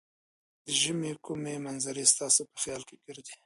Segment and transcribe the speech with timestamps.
[0.65, 3.35] د ژمې کومې منظرې ستاسې په خیال کې ګرځي؟